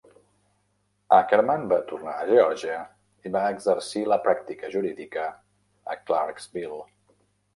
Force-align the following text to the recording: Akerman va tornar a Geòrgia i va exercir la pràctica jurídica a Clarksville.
Akerman 1.17 1.65
va 1.73 1.77
tornar 1.89 2.13
a 2.21 2.25
Geòrgia 2.29 2.79
i 3.29 3.33
va 3.35 3.43
exercir 3.57 4.03
la 4.13 4.19
pràctica 4.25 4.73
jurídica 4.77 5.29
a 5.95 5.99
Clarksville. 6.09 6.83